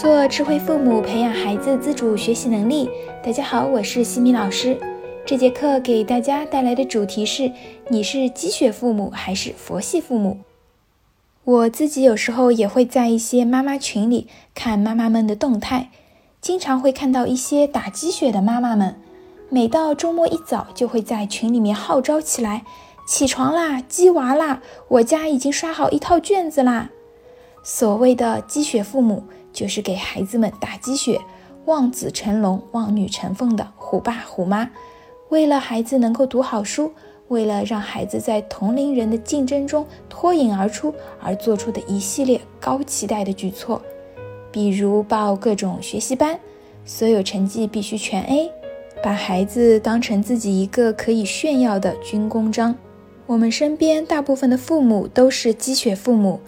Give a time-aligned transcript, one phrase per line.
[0.00, 2.88] 做智慧父母，培养孩子自主学习能力。
[3.20, 4.78] 大家好，我是西米老师。
[5.26, 7.50] 这节课给大家带来的主题是：
[7.88, 10.38] 你是鸡血父母还是佛系父母？
[11.42, 15.90] 我自己有时候也会在一些妈妈群里看妈妈们的动态，
[16.40, 18.94] 经常会看到一些打鸡血的妈妈们，
[19.48, 22.64] 每到周末一早就会在群里面号召起来
[23.04, 26.90] ：“起床啦，鸡娃啦，我家已经刷好一套卷子啦。”
[27.64, 31.20] 所谓的鸡血父母，就是给孩子们打鸡血、
[31.66, 34.70] 望子成龙、望女成凤的虎爸虎妈。
[35.28, 36.92] 为了孩子能够读好书，
[37.28, 43.82] 为了让孩子在同龄人的竞争中脱颖而出而做出的一系列高期待的举措，
[44.50, 46.38] 比如报各种学习班，
[46.84, 48.50] 所有成绩必须全 A，
[49.02, 52.74] 把孩子当成自己一个可以炫耀的军功章。
[53.26, 56.40] 我们身边大部分的父母都是鸡血父母。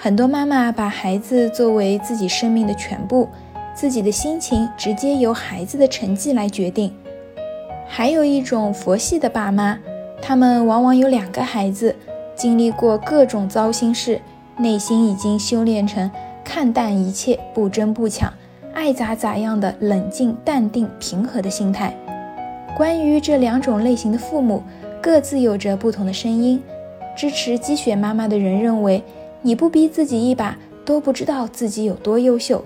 [0.00, 3.28] 很多妈妈把孩子作为自己生命的全部，
[3.74, 6.94] 自己的心情直接由孩子的成绩来决定。
[7.88, 9.76] 还有一种佛系的爸妈，
[10.22, 11.96] 他们往往有两个孩子，
[12.36, 14.20] 经历过各种糟心事，
[14.56, 16.08] 内心已经修炼成
[16.44, 18.32] 看淡一切、不争不抢、
[18.72, 21.92] 爱咋咋样的冷静、淡定、平和的心态。
[22.76, 24.62] 关于这两种类型的父母，
[25.02, 26.62] 各自有着不同的声音。
[27.16, 29.02] 支持积雪妈妈的人认为。
[29.42, 32.64] 你不逼自己一把，都不知道自己有多优秀。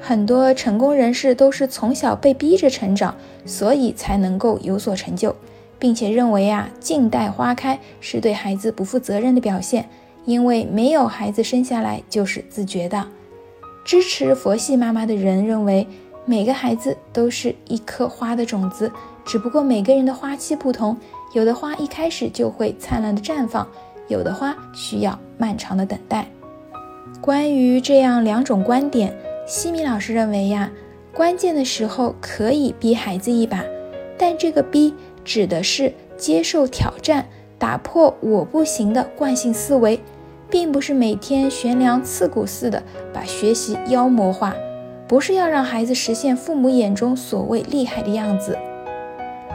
[0.00, 5.36] 很多成功人士都是从小被逼着成长，所以才能够有所成就，
[5.78, 9.88] 并且认为啊，静待花开是对孩子不负责任的表现，
[10.24, 13.06] 因为没有孩子生下来就是自觉的。
[13.84, 15.86] 支持佛系妈妈的人认为，
[16.24, 18.90] 每个孩子都是一颗花的种子，
[19.24, 20.96] 只不过每个人的花期不同，
[21.34, 23.66] 有的花一开始就会灿烂的绽放。
[24.10, 26.26] 有的花需要漫长的等待。
[27.22, 30.70] 关于这样两种观点，西米老师认为呀，
[31.14, 33.64] 关键的时候可以逼孩子一把，
[34.18, 37.26] 但这个逼指的是接受挑战，
[37.58, 40.00] 打破我不行的惯性思维，
[40.48, 42.82] 并不是每天悬梁刺股似的
[43.12, 44.54] 把学习妖魔化，
[45.06, 48.56] 不是要让孩子实现父母眼中所谓厉害的样子。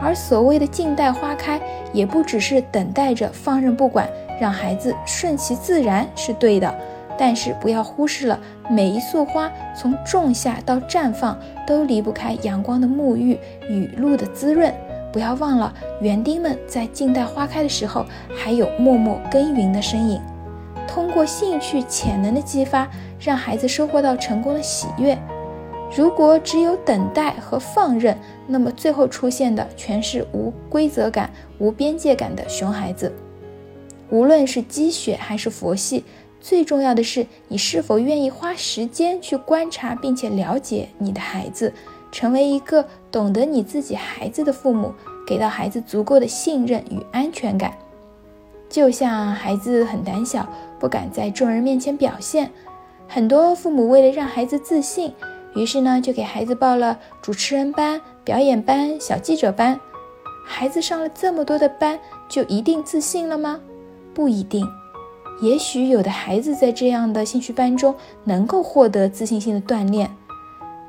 [0.00, 1.60] 而所谓的静待花开，
[1.92, 4.08] 也不只是等待着放任不管。
[4.38, 6.74] 让孩子顺其自然是对的，
[7.16, 14.70] 但是不要忽视了每一束花从种下到绽放都离不开阳光的沐浴、雨露的滋润。
[15.10, 18.04] 不要忘了园丁们在静待花开的时候，
[18.36, 20.20] 还有默默耕耘的身影。
[20.86, 22.86] 通过兴趣潜能的激发，
[23.18, 25.16] 让孩子收获到成功的喜悦。
[25.94, 28.16] 如果只有等待和放任，
[28.46, 33.12] 那么最后出现的全是无规则感、无边界感的熊孩子。
[34.10, 36.04] 无论是积血还是佛系，
[36.40, 41.72] 最重要的是你是否愿意花时间去观察并且了解你的孩子，
[42.12, 44.92] 成为一个懂得你自己孩子的父母，
[45.26, 47.72] 给到孩子足够的信任与安全感。
[48.68, 50.46] 就像孩子很胆小，
[50.78, 52.50] 不敢在众人面前表现，
[53.08, 55.12] 很多父母为了让孩子自信，
[55.56, 59.80] 于是呢就给孩子报了主持人班、表演班、小记者班。
[60.46, 63.58] 孩子上了这么多的班，就一定自信了吗？
[64.14, 64.64] 不一定，
[65.42, 70.14] 也许有的孩子在这样的兴趣班中能够获得自信心的锻炼，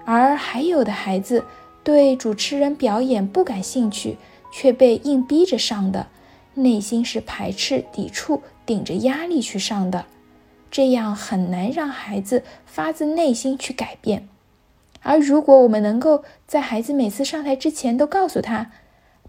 [0.06, 1.44] 而还有的孩子
[1.84, 4.18] 对主持人表演不感兴趣，
[4.52, 6.08] 却被硬逼着上的，
[6.54, 10.06] 内心是排斥、抵触、顶着压力去上的，
[10.70, 14.30] 这样很难让孩子发自内心去改变。
[15.02, 18.72] 而如果我们能够在孩子每次上台之前都告诉他：“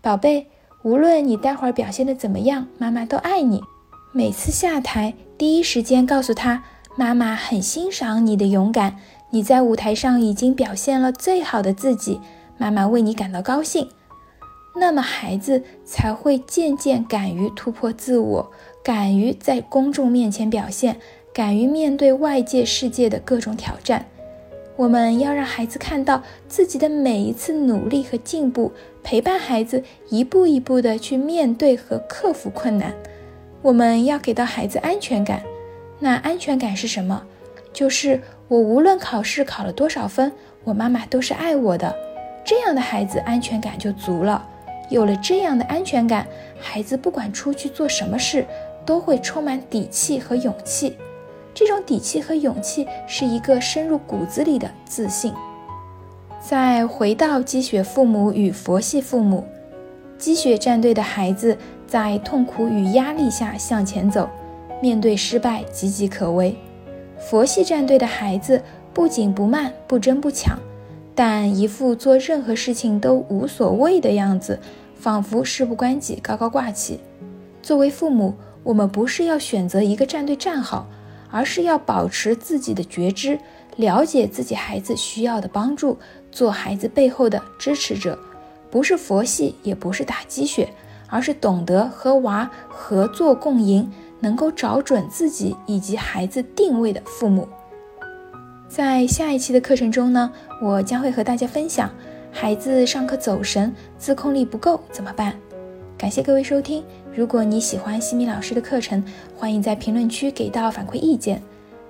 [0.00, 0.48] 宝贝，
[0.82, 3.62] 无论你待会儿表现的怎么样，妈妈都爱你。”
[4.12, 6.64] 每次下台，第一时间告诉他，
[6.96, 8.96] 妈妈很欣赏你的勇敢，
[9.30, 12.18] 你在舞台上已经表现了最好的自己，
[12.56, 13.88] 妈妈为你感到高兴。
[14.74, 18.50] 那么孩子才会渐渐敢于突破自我，
[18.82, 20.98] 敢于在公众面前表现，
[21.34, 24.06] 敢于面对外界世界的各种挑战。
[24.78, 28.70] 我们要让孩子看到自己的每一次努力和进步，
[29.02, 32.94] 陪伴孩子一步一步的去面对和克服困难。
[33.60, 35.42] 我们要给到孩子安全感，
[35.98, 37.20] 那安全感是什么？
[37.72, 40.30] 就是我无论考试考了多少分，
[40.62, 41.92] 我妈妈都是爱我的。
[42.44, 44.48] 这样的孩子安全感就足了。
[44.90, 46.24] 有了这样的安全感，
[46.56, 48.46] 孩子不管出去做什么事，
[48.86, 50.96] 都会充满底气和勇气。
[51.58, 55.34] 这种底气和勇气是一个深入骨子里的自信。
[56.40, 59.44] 再回到积雪父母与佛系父母，
[60.16, 61.58] 积雪战队的孩子。
[61.84, 64.28] 在痛苦与压力下向前走，
[64.80, 66.54] 面对失败岌岌可危。
[67.18, 68.62] 佛系战队的孩子
[68.94, 70.56] 不紧不慢，不争不抢，
[71.14, 74.60] 但一副做任何事情都无所谓的样子，
[74.94, 77.00] 仿佛事不关己，高高挂起。
[77.62, 80.86] 作为父母，我们不是要选择一个战队站好，
[81.30, 83.38] 而是要保持自己的觉知，
[83.76, 85.98] 了解自己孩子需要的帮助，
[86.30, 88.18] 做孩子背后的支持者，
[88.70, 90.68] 不是佛系，也不是打鸡血，
[91.08, 93.90] 而是懂得和娃合作共赢，
[94.20, 97.48] 能够找准自己以及孩子定位的父母。
[98.68, 100.30] 在下一期的课程中呢，
[100.60, 101.90] 我将会和大家分享，
[102.30, 105.34] 孩子上课走神、自控力不够怎么办？
[105.98, 106.84] 感谢各位收听。
[107.12, 109.02] 如果你喜欢西米老师的课程，
[109.36, 111.42] 欢迎在评论区给到反馈意见。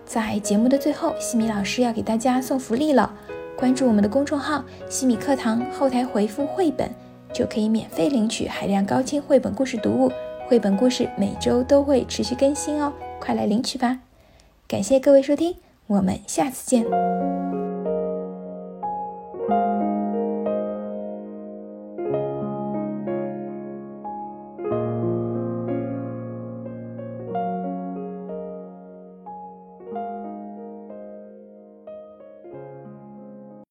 [0.06, 3.12] 在节目的最后，西米老师要给大家送福利了，
[3.54, 6.90] 关注我们的公众号“西米课堂”，后台回复“绘本”
[7.34, 10.10] 就可以免费领取海量高清绘本故事读物。
[10.46, 12.90] 绘本故事每周都会持续更新哦，
[13.20, 13.98] 快来领取吧！
[14.66, 15.56] 感谢各位收听，
[15.86, 17.17] 我们下次见。